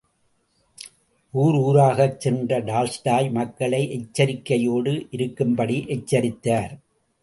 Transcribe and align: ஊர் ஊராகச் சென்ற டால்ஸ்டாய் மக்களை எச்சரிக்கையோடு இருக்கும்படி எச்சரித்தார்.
ஊர் 1.33 1.57
ஊராகச் 1.57 2.17
சென்ற 2.19 2.59
டால்ஸ்டாய் 2.61 3.29
மக்களை 3.31 3.83
எச்சரிக்கையோடு 3.99 4.95
இருக்கும்படி 5.11 5.79
எச்சரித்தார். 5.87 6.73